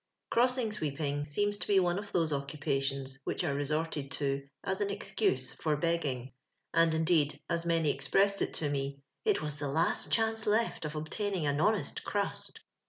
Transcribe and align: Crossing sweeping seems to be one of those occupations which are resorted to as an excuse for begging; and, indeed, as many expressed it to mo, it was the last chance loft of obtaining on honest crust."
Crossing 0.31 0.71
sweeping 0.71 1.25
seems 1.25 1.59
to 1.59 1.67
be 1.67 1.79
one 1.79 1.99
of 1.99 2.11
those 2.11 2.33
occupations 2.33 3.19
which 3.23 3.43
are 3.43 3.53
resorted 3.53 4.09
to 4.09 4.41
as 4.63 4.81
an 4.81 4.89
excuse 4.89 5.53
for 5.53 5.77
begging; 5.77 6.33
and, 6.73 6.95
indeed, 6.95 7.39
as 7.47 7.67
many 7.67 7.91
expressed 7.91 8.41
it 8.41 8.51
to 8.55 8.67
mo, 8.71 8.93
it 9.25 9.43
was 9.43 9.57
the 9.57 9.67
last 9.69 10.11
chance 10.11 10.47
loft 10.47 10.85
of 10.85 10.95
obtaining 10.95 11.45
on 11.47 11.61
honest 11.61 12.03
crust." 12.03 12.61